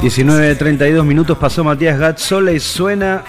[0.00, 3.24] 19.32 minutos pasó Matías Gatzola y suena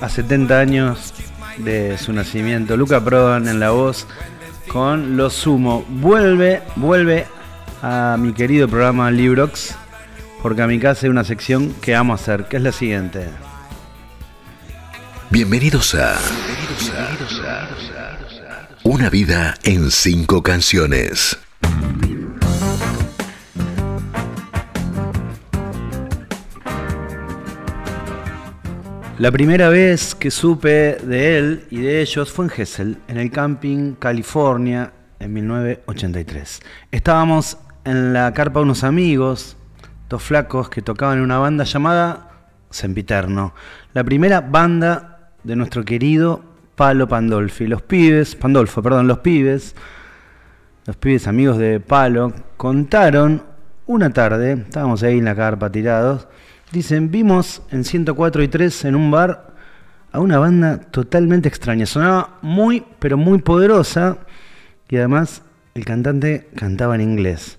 [0.00, 1.14] a 70 años
[1.58, 2.76] de su nacimiento.
[2.76, 4.06] Luca Prodan en la voz
[4.68, 5.84] con Lo Sumo.
[5.88, 7.26] Vuelve, vuelve
[7.82, 9.74] a mi querido programa Librox,
[10.42, 13.28] porque a mi casa hay una sección que amo hacer, que es la siguiente.
[15.30, 16.18] Bienvenidos a,
[18.82, 21.38] Una vida en cinco canciones.
[29.18, 33.32] La primera vez que supe de él y de ellos fue en Hessel, en el
[33.32, 36.60] camping California, en 1983.
[36.92, 39.56] Estábamos en la carpa unos amigos,
[40.08, 42.30] dos flacos que tocaban en una banda llamada
[42.70, 43.54] Sempiterno,
[43.92, 46.44] la primera banda de nuestro querido
[46.76, 47.66] Palo Pandolfi.
[47.66, 49.74] Los pibes, Pandolfo, perdón, los pibes,
[50.86, 53.42] los pibes amigos de Palo, contaron
[53.86, 56.28] una tarde, estábamos ahí en la carpa tirados,
[56.72, 59.54] Dicen, vimos en 104 y 3 en un bar
[60.12, 61.86] a una banda totalmente extraña.
[61.86, 64.18] Sonaba muy, pero muy poderosa
[64.88, 65.42] y además
[65.74, 67.58] el cantante cantaba en inglés.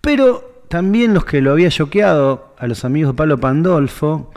[0.00, 4.30] Pero también los que lo había choqueado a los amigos de Pablo Pandolfo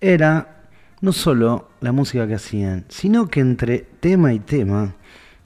[0.00, 0.68] era
[1.00, 4.94] no solo la música que hacían, sino que entre tema y tema,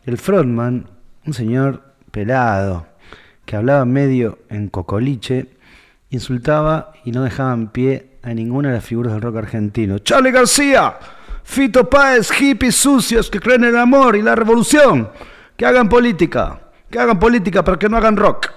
[0.05, 0.89] el frontman,
[1.27, 2.87] un señor pelado,
[3.45, 5.49] que hablaba medio en cocoliche,
[6.11, 9.99] insultaba y no dejaba en pie a ninguna de las figuras del rock argentino.
[9.99, 10.97] Charlie García,
[11.45, 15.09] Fito Páez, hippies sucios que creen en el amor y la revolución,
[15.57, 18.49] que hagan política, que hagan política para que no hagan rock.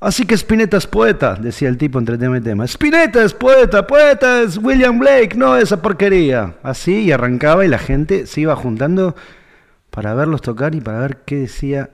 [0.00, 2.64] Así que Spinetta es poeta, decía el tipo entre tema y tema.
[2.64, 6.56] Spinetta es poeta, poeta es William Blake, no esa porquería.
[6.62, 9.16] Así y arrancaba y la gente se iba juntando
[9.88, 11.88] para verlos tocar y para ver qué decía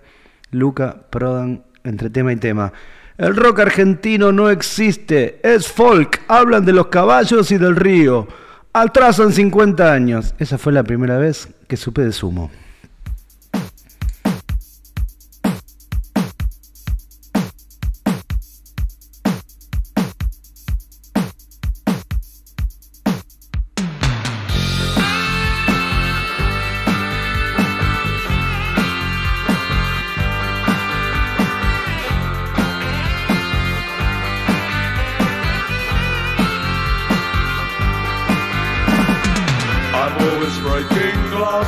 [0.50, 2.72] Luca Prodan entre tema y tema.
[3.20, 8.26] El rock argentino no existe, es folk, hablan de los caballos y del río.
[8.72, 10.34] Atrasan 50 años.
[10.38, 12.50] Esa fue la primera vez que supe de sumo.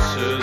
[0.03, 0.42] passes.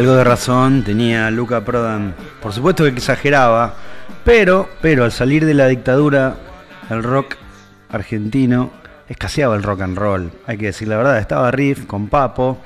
[0.00, 2.14] Algo de razón tenía Luca Prodan.
[2.40, 3.74] Por supuesto que exageraba,
[4.24, 6.36] pero, pero al salir de la dictadura,
[6.88, 7.36] el rock
[7.90, 8.70] argentino
[9.10, 10.32] escaseaba el rock and roll.
[10.46, 12.56] Hay que decir la verdad, estaba Riff con Papo,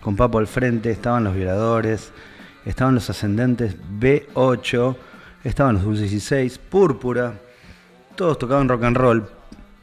[0.00, 2.10] con Papo al frente, estaban los violadores,
[2.64, 4.96] estaban los ascendentes B8,
[5.44, 7.34] estaban los 16, Púrpura,
[8.16, 9.28] todos tocaban rock and roll.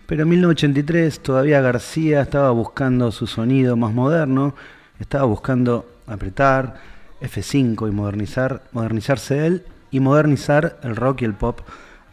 [0.08, 4.56] Pero en 1983 todavía García estaba buscando su sonido más moderno,
[5.00, 11.62] estaba buscando apretar F5 y modernizar, modernizarse él y modernizar el rock y el pop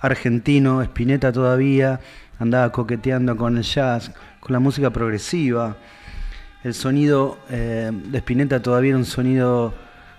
[0.00, 0.82] argentino.
[0.82, 2.00] Spinetta todavía
[2.38, 5.76] andaba coqueteando con el jazz, con la música progresiva.
[6.64, 9.74] El sonido eh, de Spinetta todavía era un sonido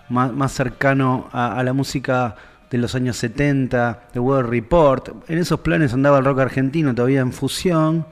[0.10, 2.36] más, cercano a, la música
[2.70, 5.30] de los años 70, de World Report.
[5.30, 8.06] En esos planes andaba el rock argentino todavía en fusión.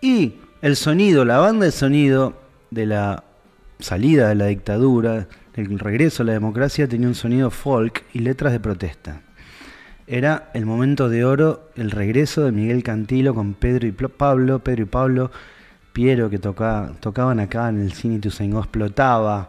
[0.00, 2.34] Y el sonido, la banda de sonido
[2.70, 3.24] de la
[3.80, 8.52] salida de la dictadura, el regreso a la democracia, tenía un sonido folk y letras
[8.52, 9.20] de protesta.
[10.06, 14.82] Era el momento de oro, el regreso de Miguel Cantilo con Pedro y Pablo, Pedro
[14.82, 15.30] y Pablo,
[15.94, 19.48] Piero que tocaban acá en el cine Ituzaingó, explotaba.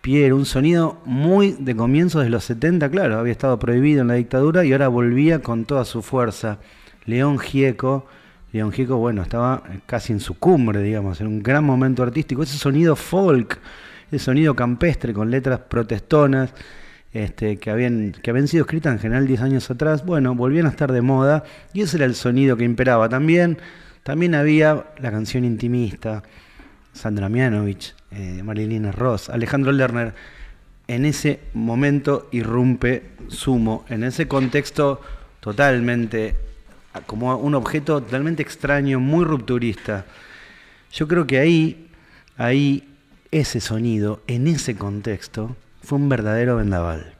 [0.00, 4.14] Piero, un sonido muy de comienzos de los 70, claro, había estado prohibido en la
[4.14, 6.58] dictadura y ahora volvía con toda su fuerza.
[7.06, 8.06] León Gieco,
[8.52, 12.42] León Gieco, bueno, estaba casi en su cumbre, digamos, en un gran momento artístico.
[12.42, 13.58] Ese sonido folk,
[14.10, 16.50] ese sonido campestre con letras protestonas,
[17.12, 20.70] este, que, habían, que habían sido escritas en general 10 años atrás, bueno, volvían a
[20.70, 23.08] estar de moda y ese era el sonido que imperaba.
[23.08, 23.58] También,
[24.02, 26.22] también había la canción intimista,
[26.92, 30.14] Sandra Mianovich, eh, Marilina Ross, Alejandro Lerner.
[30.88, 35.00] En ese momento irrumpe Sumo, en ese contexto
[35.40, 36.36] totalmente
[37.06, 40.06] como un objeto totalmente extraño, muy rupturista.
[40.92, 41.88] Yo creo que ahí,
[42.36, 42.95] ahí,
[43.40, 47.14] ese sonido, en ese contexto, fue un verdadero vendaval.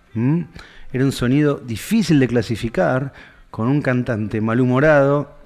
[0.92, 3.12] Era un sonido difícil de clasificar,
[3.50, 5.36] con un cantante malhumorado,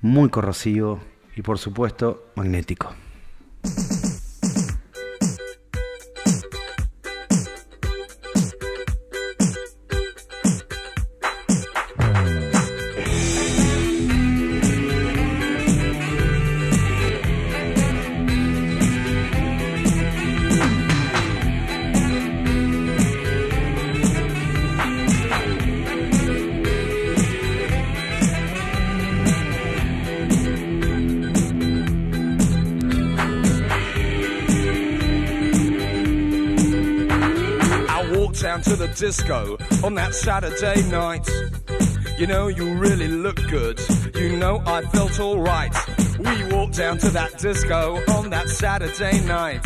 [0.00, 1.00] muy corrosivo
[1.34, 2.94] y por supuesto magnético.
[38.62, 41.28] Disco on that Saturday night.
[42.18, 43.78] You know, you really look good.
[44.14, 45.74] You know, I felt alright.
[46.18, 49.64] We walked down to that disco on that Saturday night.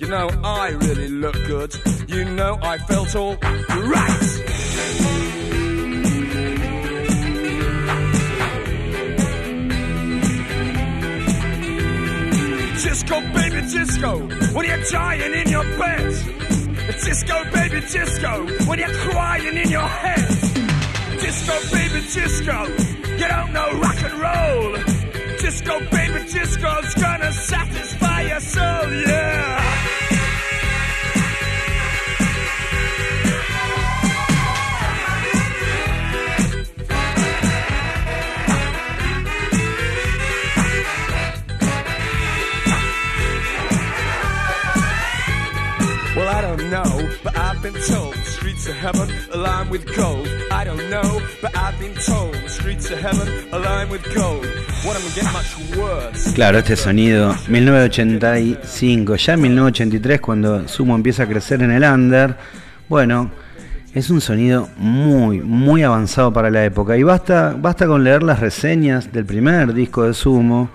[0.00, 1.74] You know, I really look good.
[2.08, 4.22] You know, I felt all right.
[12.82, 14.18] Disco, baby, disco,
[14.54, 16.45] when you're dying in your bed.
[16.92, 20.28] Disco, baby, disco, when you're crying in your head.
[21.20, 22.66] Disco, baby, disco,
[23.16, 24.76] you don't know rock and roll.
[25.38, 29.95] Disco, baby, disco's gonna satisfy your soul, yeah.
[56.34, 62.36] Claro, este sonido, 1985, ya en 1983 cuando Sumo empieza a crecer en el under,
[62.88, 63.30] bueno,
[63.94, 66.96] es un sonido muy, muy avanzado para la época.
[66.96, 70.68] Y basta, basta con leer las reseñas del primer disco de Sumo,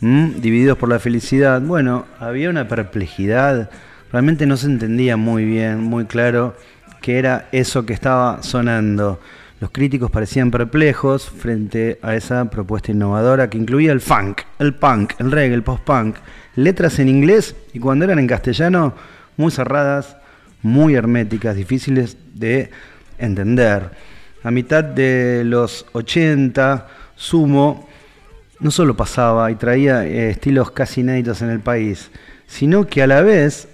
[0.00, 1.60] divididos por la felicidad.
[1.60, 3.70] Bueno, había una perplejidad
[4.12, 6.56] realmente no se entendía muy bien, muy claro
[7.00, 9.20] qué era eso que estaba sonando.
[9.60, 15.12] Los críticos parecían perplejos frente a esa propuesta innovadora que incluía el funk, el punk,
[15.18, 16.16] el reggae, el post-punk,
[16.56, 18.94] letras en inglés y cuando eran en castellano,
[19.36, 20.16] muy cerradas,
[20.62, 22.70] muy herméticas, difíciles de
[23.18, 23.90] entender.
[24.42, 27.86] A mitad de los 80, Sumo
[28.60, 32.10] no solo pasaba y traía eh, estilos casi inéditos en el país,
[32.46, 33.68] sino que a la vez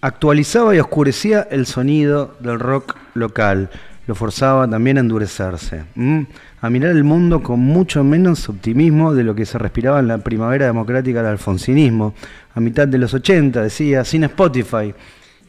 [0.00, 3.70] actualizaba y oscurecía el sonido del rock local,
[4.06, 5.84] lo forzaba también a endurecerse,
[6.60, 10.18] a mirar el mundo con mucho menos optimismo de lo que se respiraba en la
[10.18, 12.14] primavera democrática del alfonsinismo,
[12.54, 14.94] a mitad de los 80, decía, sin Spotify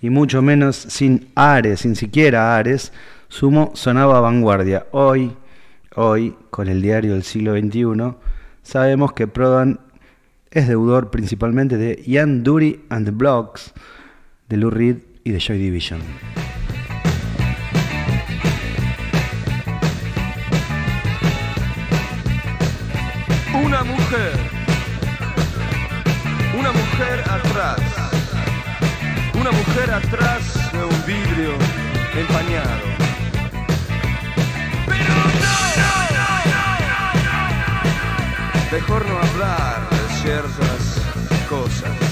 [0.01, 2.91] y mucho menos sin Ares, sin siquiera Ares,
[3.29, 4.85] Sumo sonaba a vanguardia.
[4.91, 5.33] Hoy,
[5.95, 8.15] hoy, con el diario del siglo XXI,
[8.63, 9.79] sabemos que Prodan
[10.49, 13.73] es deudor principalmente de Ian Dury and the Blocks,
[14.49, 16.01] de Lou Reed y de Joy Division.
[23.63, 24.31] Una mujer,
[26.57, 27.79] una mujer atrás,
[29.33, 31.51] una mujer atrás de un vidrio
[32.15, 32.87] empañado.
[34.85, 35.25] Pero no,
[38.71, 41.01] mejor no hablar de ciertas
[41.49, 42.06] cosas.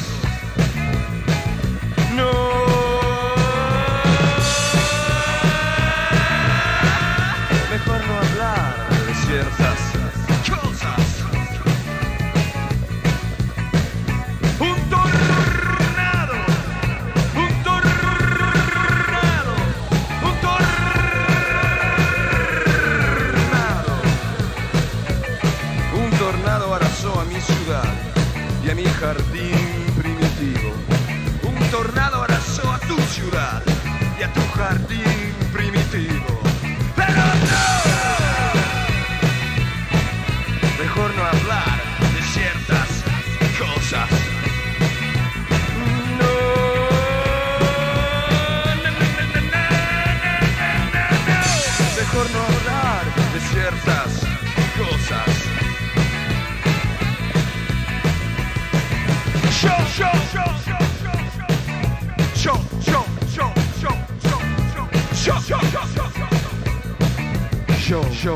[67.96, 68.36] Yo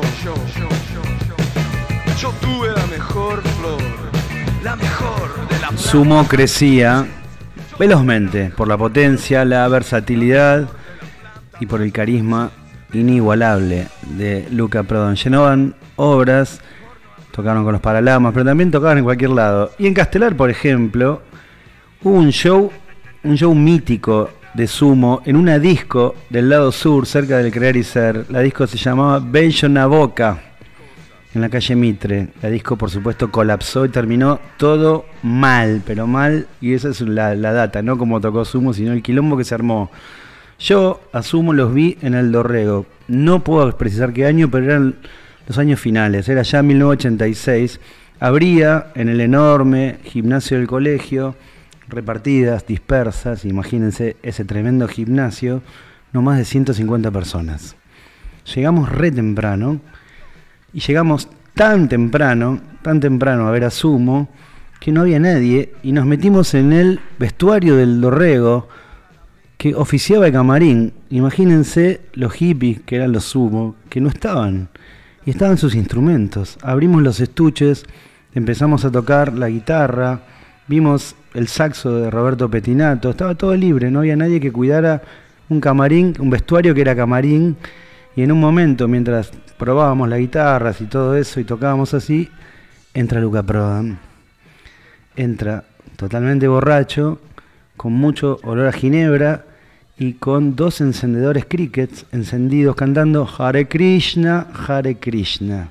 [2.40, 3.82] tuve la mejor flor,
[4.64, 7.06] la mejor de la Sumo crecía
[7.78, 10.66] velozmente por la potencia, la versatilidad
[11.60, 12.50] y por el carisma
[12.94, 15.16] inigualable de Luca Prodan.
[15.16, 16.62] Llenaban obras,
[17.30, 19.72] tocaron con los Paralamas, pero también tocaban en cualquier lado.
[19.78, 21.20] Y en Castelar, por ejemplo,
[22.02, 22.72] hubo un show,
[23.24, 27.84] un show mítico de Sumo en una disco del lado sur, cerca del Crear y
[27.84, 28.26] Ser.
[28.30, 30.42] La disco se llamaba Bello Boca,
[31.34, 32.28] en la calle Mitre.
[32.42, 36.46] La disco, por supuesto, colapsó y terminó todo mal, pero mal.
[36.60, 39.54] Y esa es la, la data, no como tocó Sumo, sino el quilombo que se
[39.54, 39.90] armó.
[40.58, 42.86] Yo, asumo, los vi en el Dorrego.
[43.08, 44.96] No puedo precisar qué año, pero eran
[45.48, 46.28] los años finales.
[46.28, 47.80] Era ya 1986.
[48.18, 51.34] Habría en el enorme gimnasio del colegio,
[51.90, 55.62] repartidas, dispersas, imagínense ese tremendo gimnasio,
[56.12, 57.76] no más de 150 personas.
[58.54, 59.80] Llegamos re temprano
[60.72, 64.28] y llegamos tan temprano, tan temprano a ver a Sumo,
[64.80, 68.68] que no había nadie y nos metimos en el vestuario del Dorrego
[69.58, 70.94] que oficiaba el camarín.
[71.10, 74.70] Imagínense los hippies que eran los Sumo, que no estaban
[75.26, 76.56] y estaban sus instrumentos.
[76.62, 77.84] Abrimos los estuches,
[78.34, 80.22] empezamos a tocar la guitarra,
[80.66, 85.02] vimos el saxo de Roberto Petinato, estaba todo libre, no había nadie que cuidara
[85.48, 87.56] un camarín, un vestuario que era camarín,
[88.16, 92.28] y en un momento, mientras probábamos las guitarras y todo eso y tocábamos así,
[92.94, 93.98] entra Luca Prodan.
[95.16, 95.64] Entra
[95.96, 97.20] totalmente borracho,
[97.76, 99.44] con mucho olor a ginebra
[99.98, 105.70] y con dos encendedores crickets encendidos cantando Hare Krishna, Hare Krishna.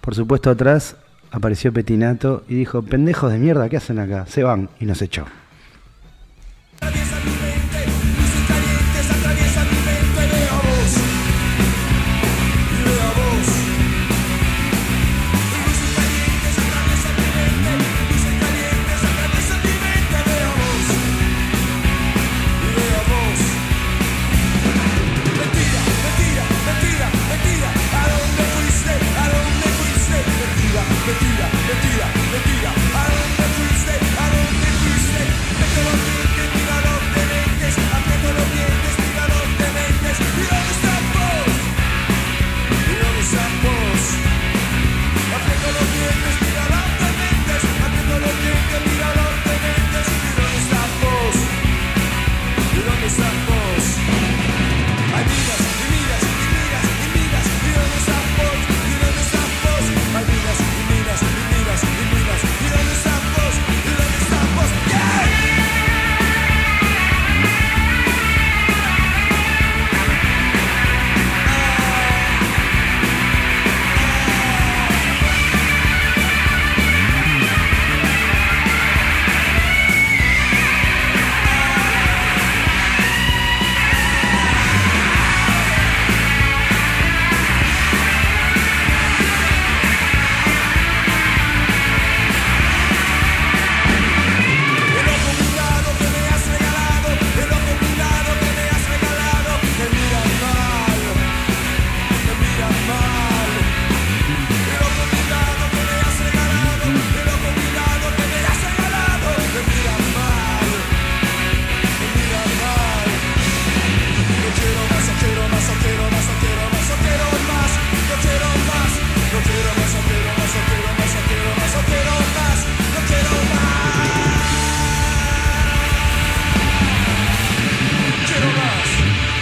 [0.00, 0.96] Por supuesto atrás
[1.30, 4.26] apareció Petinato y dijo, pendejos de mierda, ¿qué hacen acá?
[4.26, 5.24] Se van y nos echó.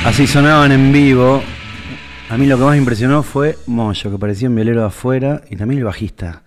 [0.04, 1.42] Así sonaban en vivo.
[2.28, 5.40] A mí lo que más me impresionó fue Moyo, que parecía un violero de afuera,
[5.48, 6.42] y también el bajista,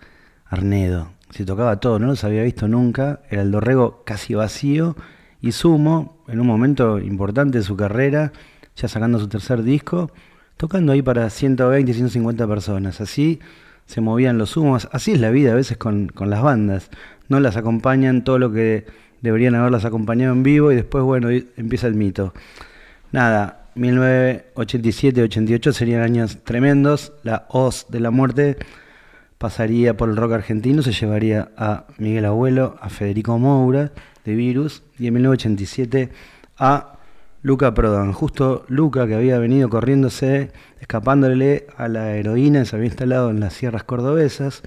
[0.46, 1.10] Arnedo.
[1.30, 3.20] Se tocaba todo, no los había visto nunca.
[3.28, 4.96] Era el dorrego casi vacío.
[5.42, 8.32] Y Sumo, en un momento importante de su carrera,
[8.76, 10.12] ya sacando su tercer disco,
[10.56, 13.00] tocando ahí para 120, 150 personas.
[13.00, 13.40] Así
[13.86, 14.88] se movían los humos.
[14.92, 16.90] Así es la vida a veces con, con las bandas.
[17.28, 18.86] No las acompañan todo lo que
[19.20, 22.32] deberían haberlas acompañado en vivo y después, bueno, empieza el mito.
[23.10, 27.12] Nada, 1987-88 serían años tremendos.
[27.22, 28.58] La hoz de la muerte
[29.38, 33.92] pasaría por el rock argentino, se llevaría a Miguel Abuelo, a Federico Moura
[34.24, 36.10] de Virus y en 1987
[36.58, 36.98] a
[37.40, 38.12] Luca Prodan.
[38.12, 40.50] Justo Luca que había venido corriéndose,
[40.80, 44.62] escapándole a la heroína, se había instalado en las sierras cordobesas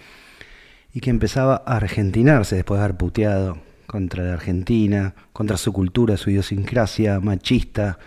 [0.93, 6.15] y que empezaba a argentinarse después de haber puteado contra la Argentina, contra su cultura,
[6.17, 8.00] su idiosincrasia machista,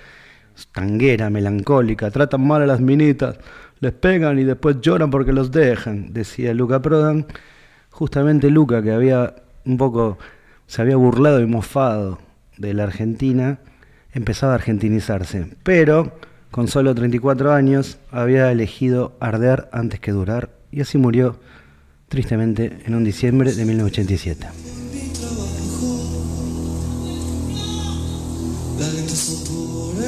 [0.73, 3.39] tanguera, melancólica, tratan mal a las minitas,
[3.81, 7.27] les pegan y después lloran porque los dejan, decía Luca Prodan.
[7.91, 9.35] Justamente Luca, que había
[9.65, 10.19] un poco,
[10.67, 12.19] se había burlado y mofado
[12.57, 13.59] de la Argentina,
[14.13, 16.13] empezaba a argentinizarse, pero
[16.51, 21.39] con solo 34 años había elegido arder antes que durar y así murió
[22.09, 24.47] tristemente en un diciembre de 1987.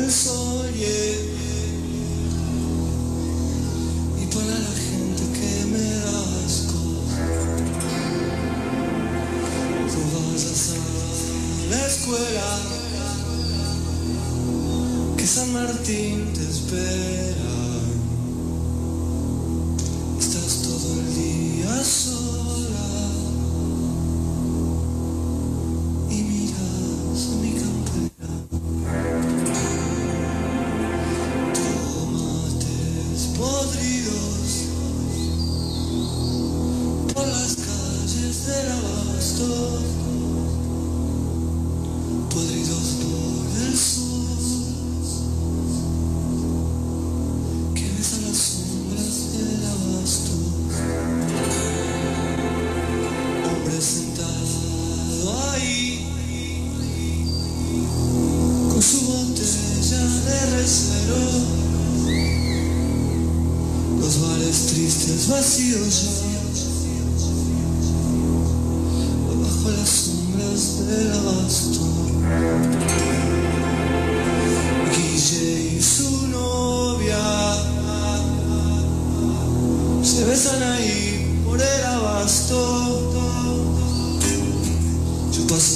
[0.06, 0.70] El sol.
[4.22, 5.86] Y para la gente que me
[6.44, 6.80] asco.
[9.90, 10.78] Tú vas a
[11.70, 12.50] la escuela.
[15.16, 17.35] Que San Martín te espera.
[80.36, 82.56] Se besan ahí por el abasto.
[85.32, 85.75] Yo paso y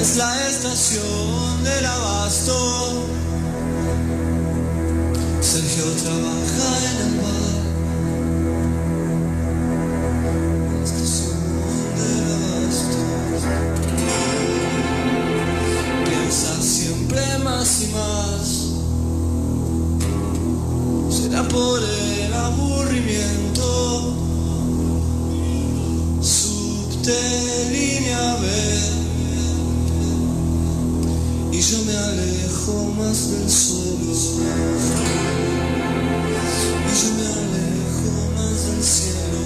[0.00, 3.06] Es la estación del abasto.
[5.42, 7.54] Sergio trabaja en el bar.
[10.82, 11.40] Estación
[11.98, 13.00] del abasto.
[16.06, 18.46] Piensa siempre más y más.
[21.14, 24.29] Será por el aburrimiento
[27.02, 28.46] subte línea B
[31.52, 34.12] y yo me alejo más del suelo
[36.86, 39.40] y yo me alejo más del cielo